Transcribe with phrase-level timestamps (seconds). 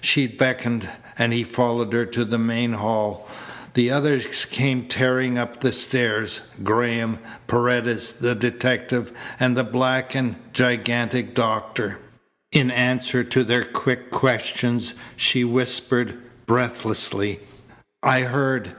[0.00, 0.88] She beckoned,
[1.18, 3.28] and he followed her to the main hall.
[3.74, 9.10] The others came tearing up the stairs Graham, Paredes, the detective,
[9.40, 11.98] and the black and gigantic doctor.
[12.52, 17.40] In answer to their quick questions she whispered breathlessly:
[18.04, 18.76] "I heard.